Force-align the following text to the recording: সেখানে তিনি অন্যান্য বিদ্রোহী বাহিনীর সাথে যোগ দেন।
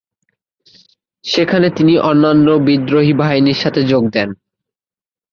সেখানে 1.25 1.67
তিনি 1.69 1.93
অন্যান্য 2.01 2.47
বিদ্রোহী 2.67 3.13
বাহিনীর 3.13 3.61
সাথে 3.63 3.81
যোগ 3.83 4.03
দেন। 4.09 4.29